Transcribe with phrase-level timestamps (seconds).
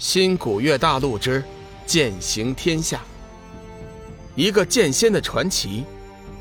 [0.00, 1.44] 新古月大陆之
[1.84, 3.02] 剑行天下，
[4.34, 5.84] 一个剑仙的传奇，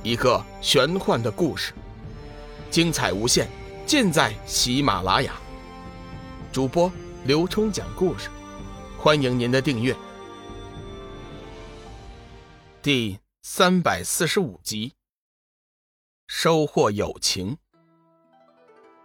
[0.01, 1.73] 一个玄幻的故事，
[2.71, 3.49] 精彩无限，
[3.85, 5.33] 尽在喜马拉雅。
[6.53, 6.89] 主播
[7.25, 8.29] 刘冲讲故事，
[8.97, 9.93] 欢迎您的订阅。
[12.81, 14.93] 第三百四十五集，
[16.27, 17.57] 收获友情。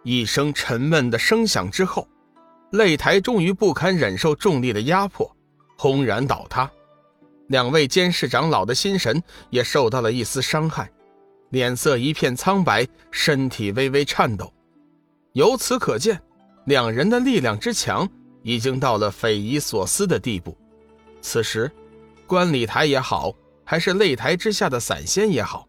[0.05, 2.07] 一声沉闷的声响之后。
[2.75, 5.31] 擂台终于不堪忍受重力的压迫，
[5.79, 6.69] 轰然倒塌。
[7.47, 10.91] 两位监视长老的心神也受到了一丝伤害，
[11.51, 14.53] 脸色一片苍白，身体微微颤抖。
[15.35, 16.21] 由此可见，
[16.67, 18.09] 两人的力量之强
[18.43, 20.59] 已经到了匪夷所思的地步。
[21.21, 21.71] 此时，
[22.27, 23.33] 观礼台也好，
[23.65, 25.69] 还是擂台之下的散仙也好，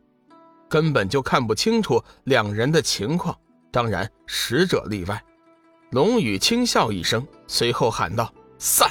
[0.67, 3.37] 根本就看不清楚两人的情况。
[3.71, 5.23] 当然，使者例外。
[5.91, 8.89] 龙宇轻笑一声，随后喊道：“散！”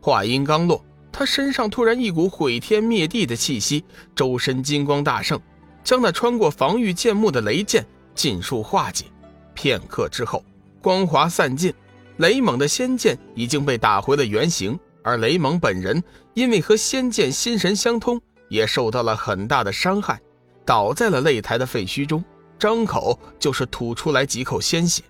[0.00, 0.82] 话音刚落，
[1.12, 5.40] 他身上突然一股毁天灭地的气息，周身金光大盛，
[5.82, 9.06] 将那穿过防御剑幕的雷剑尽数化解。
[9.52, 10.44] 片刻之后，
[10.80, 11.74] 光华散尽，
[12.18, 16.02] 雷猛的仙剑已经被打回了原形，而雷猛本人
[16.34, 20.20] 因为和仙剑心神相通，也受到了很大的伤害，
[20.64, 22.24] 倒在了擂台的废墟中，
[22.58, 25.02] 张口就是吐出来几口鲜血。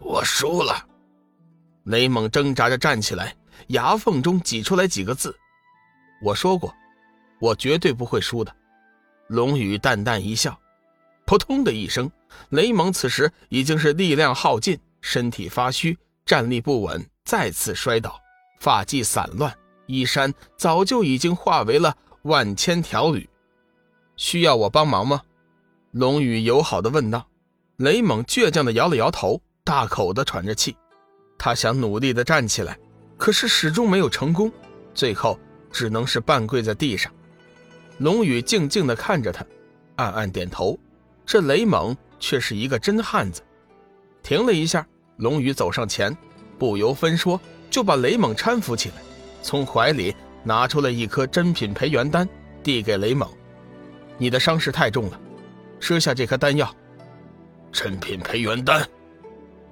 [0.00, 0.86] 我输了，
[1.84, 3.36] 雷猛挣扎着站起来，
[3.68, 5.36] 牙缝中挤出来几个字
[6.22, 6.74] ：“我说过，
[7.38, 8.54] 我绝对不会输的。”
[9.28, 10.58] 龙宇淡淡一笑，
[11.26, 12.10] 扑通的一声，
[12.48, 18.18] 雷猛此时已经是力量耗尽，身体发虚，站立不稳，再次摔倒，
[18.58, 23.28] 发髻散乱，衣衫早就已经化为了万千条缕。
[24.16, 25.22] 需要我帮忙吗？
[25.92, 27.26] 龙宇友好的问道。
[27.76, 29.40] 雷猛倔强的摇了摇头。
[29.70, 30.76] 大口的喘着气，
[31.38, 32.76] 他想努力的站起来，
[33.16, 34.50] 可是始终没有成功，
[34.92, 35.38] 最后
[35.70, 37.12] 只能是半跪在地上。
[37.98, 39.46] 龙宇静静的看着他，
[39.94, 40.76] 暗暗点头。
[41.24, 43.42] 这雷猛却是一个真汉子。
[44.24, 44.84] 停了一下，
[45.18, 46.18] 龙宇走上前，
[46.58, 48.96] 不由分说就把雷猛搀扶起来，
[49.40, 52.28] 从怀里拿出了一颗珍品培元丹，
[52.60, 53.30] 递给雷猛
[54.18, 55.20] ：“你的伤势太重了，
[55.78, 56.74] 吃下这颗丹药。”
[57.70, 58.84] 珍品培元丹。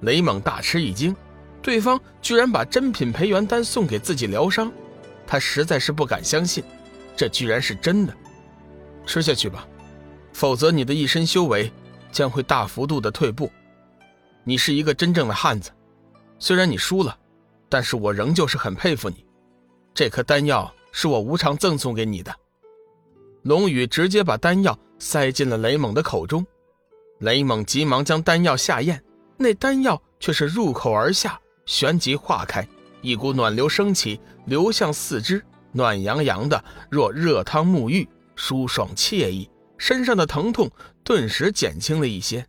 [0.01, 1.15] 雷猛大吃一惊，
[1.61, 4.73] 对方居然把珍品培元丹送给自己疗伤，
[5.27, 6.63] 他实在是不敢相信，
[7.17, 8.15] 这居然是真的。
[9.07, 9.67] 吃下去吧，
[10.33, 11.73] 否则你的一身修为
[12.13, 13.51] 将会大幅度的退步。
[14.45, 15.71] 你是一个真正的汉子，
[16.39, 17.19] 虽然你输了，
[17.69, 19.25] 但是我仍旧是很佩服你。
[19.93, 22.35] 这颗丹药是我无偿赠送给你的。
[23.43, 26.47] 龙宇直接把丹药塞进了雷猛的口中，
[27.19, 29.03] 雷猛急忙将丹药下咽。
[29.41, 32.67] 那丹药却是入口而下，旋即化开，
[33.01, 35.41] 一股暖流升起，流向四肢，
[35.71, 39.49] 暖洋洋的，若热汤沐浴，舒爽惬意。
[39.79, 40.69] 身上的疼痛
[41.05, 42.45] 顿时减轻了一些。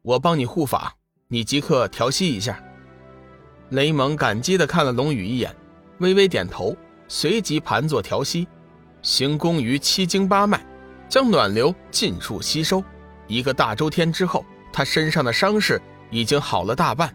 [0.00, 0.96] 我帮你护法，
[1.28, 2.58] 你即刻调息一下。
[3.68, 5.54] 雷蒙感激地看了龙宇一眼，
[5.98, 6.74] 微微点头，
[7.08, 8.48] 随即盘坐调息，
[9.02, 10.64] 行功于七经八脉，
[11.10, 12.82] 将暖流尽数吸收。
[13.26, 14.42] 一个大周天之后。
[14.72, 17.14] 他身上的伤势已经好了大半，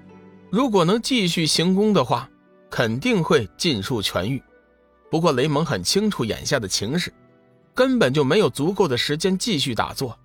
[0.51, 2.29] 如果能继续行宫的话，
[2.69, 4.41] 肯定会尽数痊愈。
[5.09, 7.13] 不过雷蒙很清楚眼下的情势，
[7.73, 10.17] 根本就没有足够的时间继续打坐。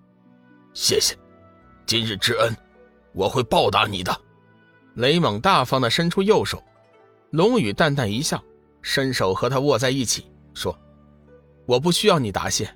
[0.73, 1.17] 谢谢，
[1.87, 2.57] 今日之恩，
[3.13, 4.21] 我会报答你的。
[4.95, 6.63] 雷蒙大方地伸出右手，
[7.31, 8.43] 龙宇淡淡一笑，
[8.83, 10.77] 伸手和他握在一起，说
[11.67, 12.69] ：“我不需要你答谢，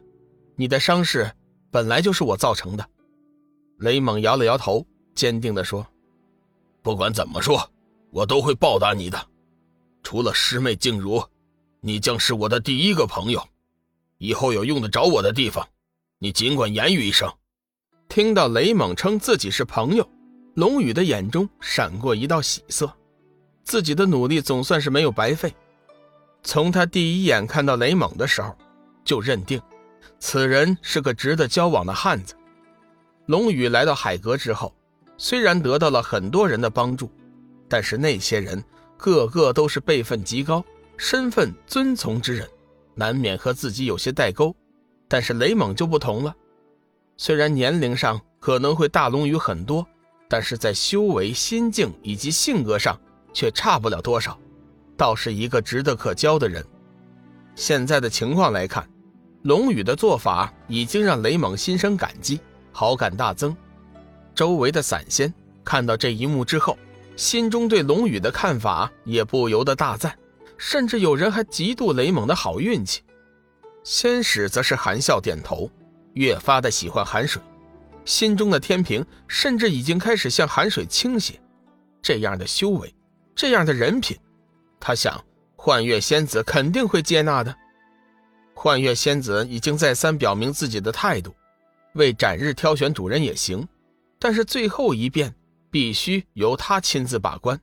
[0.54, 1.30] 你的伤势
[1.72, 2.88] 本来就是我造成的。”
[3.78, 5.86] 雷猛摇了摇头，坚定地说
[6.82, 7.70] ：“不管怎么说，
[8.10, 9.26] 我都会报答你的。
[10.02, 11.22] 除了师妹静茹，
[11.80, 13.42] 你将是我的第一个朋友。
[14.18, 15.66] 以后有用得着我的地方，
[16.18, 17.30] 你尽管言语一声。”
[18.08, 20.08] 听到雷猛称自己是朋友，
[20.54, 22.92] 龙宇的眼中闪过一道喜色，
[23.64, 25.52] 自己的努力总算是没有白费。
[26.42, 28.56] 从他第一眼看到雷猛的时候，
[29.04, 29.60] 就认定
[30.20, 32.36] 此人是个值得交往的汉子。
[33.26, 34.74] 龙宇来到海阁之后，
[35.16, 37.10] 虽然得到了很多人的帮助，
[37.68, 38.62] 但是那些人
[38.98, 40.62] 个个都是辈分极高、
[40.98, 42.46] 身份尊崇之人，
[42.94, 44.54] 难免和自己有些代沟。
[45.08, 46.34] 但是雷猛就不同了，
[47.16, 49.86] 虽然年龄上可能会大龙宇很多，
[50.28, 52.98] 但是在修为、心境以及性格上
[53.32, 54.38] 却差不了多少，
[54.96, 56.64] 倒是一个值得可交的人。
[57.54, 58.86] 现在的情况来看，
[59.42, 62.38] 龙宇的做法已经让雷猛心生感激。
[62.76, 63.56] 好感大增，
[64.34, 65.32] 周围的散仙
[65.64, 66.76] 看到这一幕之后，
[67.14, 70.18] 心中对龙宇的看法也不由得大赞，
[70.58, 73.00] 甚至有人还嫉妒雷猛的好运气。
[73.84, 75.70] 仙使则是含笑点头，
[76.14, 77.40] 越发的喜欢寒水，
[78.04, 81.40] 心中的天平甚至已经开始向寒水倾斜。
[82.02, 82.92] 这样的修为，
[83.36, 84.18] 这样的人品，
[84.80, 85.24] 他想
[85.54, 87.54] 幻月仙子肯定会接纳的。
[88.52, 91.34] 幻月仙子已经再三表明自己的态度，
[91.94, 93.66] 为斩日挑选主人也行，
[94.18, 95.34] 但是最后一遍
[95.70, 97.60] 必须由他亲自把关。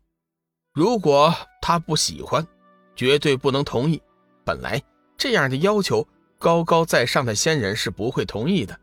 [0.73, 2.45] 如果他不喜欢，
[2.95, 4.01] 绝对不能同意。
[4.43, 4.81] 本来
[5.17, 6.07] 这样的要求，
[6.39, 8.77] 高高在上的仙人是不会同意的。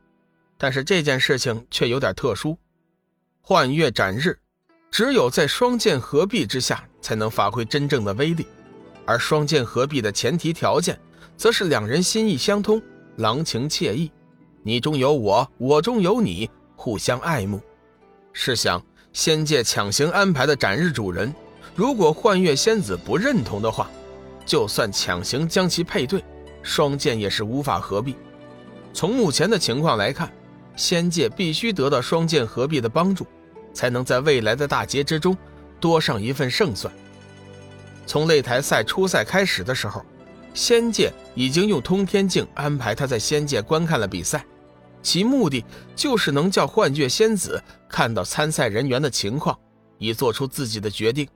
[0.56, 2.56] 但是这件事情却有点特殊，
[3.41, 4.39] 幻月斩日，
[4.91, 8.47] 只有在双剑合璧之下才能发挥真正的威力，
[9.06, 10.99] 而双剑合璧的前提条件。
[11.37, 12.83] 则是两人心意相通，
[13.19, 14.11] 郎情妾意，
[14.63, 17.61] 你中有我，我中有你，互相爱慕。
[18.33, 18.83] 试想，
[19.13, 21.33] 仙界强行安排的斩日主人，
[21.75, 23.89] 如果幻月仙子不认同的话，
[24.45, 26.23] 就算强行将其配对，
[26.63, 28.17] 双剑也是无法合璧。
[28.93, 30.31] 从目前的情况来看，
[30.77, 33.27] 仙界必须得到双剑合璧的帮助，
[33.73, 35.37] 才能在未来的大劫之中
[35.79, 36.93] 多上一份胜算。
[38.07, 40.05] 从擂台赛初赛开始的时候。
[40.59, 44.45] 仙界已经用通天镜安排他在仙界观看了比赛，
[45.01, 45.65] 其目的
[45.95, 49.57] 就是能叫幻月仙子看到参赛人员的情况，
[49.99, 51.29] 以做出自己的决定。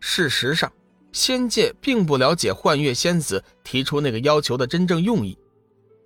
[0.00, 0.72] 事实上，
[1.12, 5.36] 仙界并不了解幻月仙子提出那个要求的真正用意。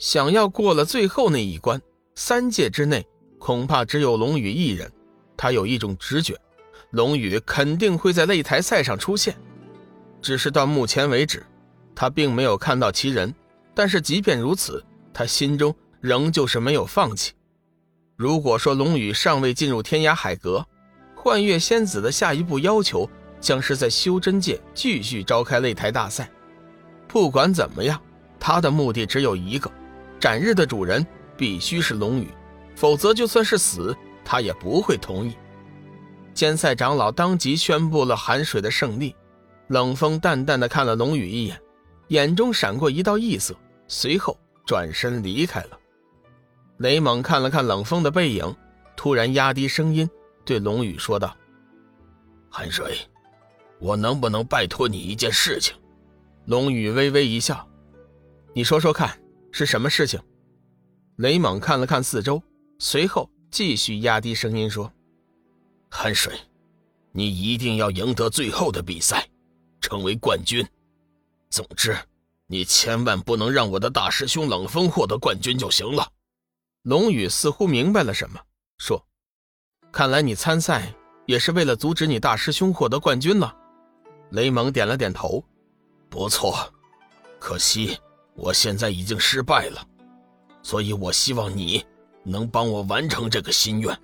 [0.00, 1.80] 想要过了最后那一关，
[2.16, 3.06] 三界之内
[3.38, 4.90] 恐怕只有龙宇一人。
[5.36, 6.36] 他有一种直觉，
[6.90, 9.32] 龙宇肯定会在擂台赛上出现。
[10.20, 11.46] 只是到目前为止。
[11.94, 13.34] 他并没有看到其人，
[13.74, 17.32] 但是即便如此，他心中仍旧是没有放弃。
[18.16, 20.64] 如果说龙宇尚未进入天涯海阁，
[21.14, 23.08] 幻月仙子的下一步要求
[23.40, 26.30] 将是在修真界继续召开擂台大赛。
[27.08, 28.00] 不管怎么样，
[28.40, 29.70] 他的目的只有一个：
[30.18, 31.06] 斩日的主人
[31.36, 32.28] 必须是龙宇，
[32.74, 35.34] 否则就算是死，他也不会同意。
[36.32, 39.14] 监赛长老当即宣布了寒水的胜利。
[39.68, 41.58] 冷风淡淡的看了龙宇一眼。
[42.12, 43.56] 眼中闪过一道异色，
[43.88, 45.80] 随后转身离开了。
[46.76, 48.54] 雷猛看了看冷风的背影，
[48.94, 50.06] 突然压低声音
[50.44, 51.34] 对龙宇说道
[52.52, 52.98] ：“寒水，
[53.78, 55.74] 我能不能拜托你一件事情？”
[56.44, 57.66] 龙宇微微一笑
[58.52, 59.18] ：“你说说看，
[59.50, 60.20] 是什么事情？”
[61.16, 62.42] 雷猛看了看四周，
[62.78, 64.92] 随后继续压低声音说
[65.88, 66.34] ：“寒水，
[67.12, 69.26] 你一定要赢得最后的比赛，
[69.80, 70.62] 成为冠军。”
[71.52, 71.94] 总之，
[72.46, 76.10] 你千万不能让我的大师兄冷风获得冠军就行了。
[76.80, 78.40] 龙宇似乎明白了什么，
[78.78, 79.06] 说
[79.92, 80.90] ：“看来你参赛
[81.26, 83.54] 也是为了阻止你大师兄获得冠军了。”
[84.32, 85.44] 雷蒙点了点头
[86.08, 86.72] ：“不错，
[87.38, 87.98] 可惜
[88.34, 89.86] 我现在已经失败了，
[90.62, 91.84] 所以我希望你
[92.24, 94.00] 能帮我完成这个心愿。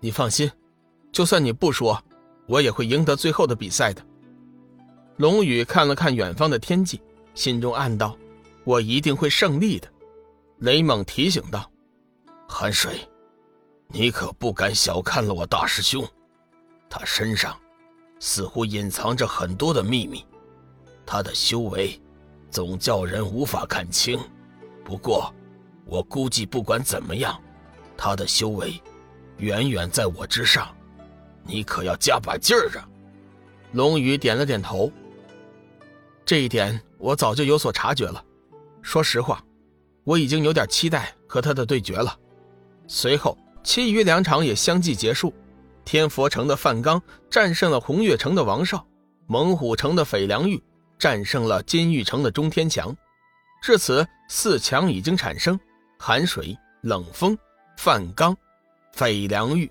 [0.00, 0.50] 你放心，
[1.12, 2.02] 就算你不说，
[2.48, 4.04] 我也会赢得最后的比赛的。”
[5.16, 7.00] 龙宇看了看远方的天际，
[7.34, 8.14] 心中暗道
[8.64, 9.88] ：“我一定会胜利的。”
[10.60, 11.70] 雷猛提醒道
[12.46, 13.08] ：“寒水，
[13.88, 16.06] 你可不敢小看了我大师兄，
[16.90, 17.58] 他身上
[18.20, 20.22] 似乎隐藏着很多的秘密，
[21.06, 21.98] 他的修为
[22.50, 24.20] 总叫人无法看清。
[24.84, 25.34] 不过，
[25.86, 27.40] 我估计不管怎么样，
[27.96, 28.78] 他的修为
[29.38, 30.68] 远远在我之上，
[31.42, 32.86] 你可要加把劲儿啊！”
[33.72, 34.92] 龙宇点了点头。
[36.26, 38.22] 这一点我早就有所察觉了。
[38.82, 39.42] 说实话，
[40.02, 42.18] 我已经有点期待和他的对决了。
[42.88, 45.32] 随后，其余两场也相继结束。
[45.84, 48.84] 天佛城的范刚战胜了红月城的王少，
[49.28, 50.60] 猛虎城的斐良玉
[50.98, 52.94] 战胜了金玉城的钟天强。
[53.62, 55.58] 至此，四强已经产生：
[55.96, 57.38] 寒水、冷风、
[57.76, 58.36] 范刚、
[58.92, 59.70] 斐良玉。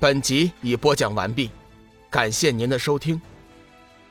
[0.00, 1.50] 本集已播讲完毕，
[2.10, 3.20] 感谢您的收听。